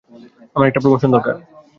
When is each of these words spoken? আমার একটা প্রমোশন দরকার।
আমার 0.55 0.67
একটা 0.67 0.81
প্রমোশন 0.83 1.09
দরকার। 1.11 1.35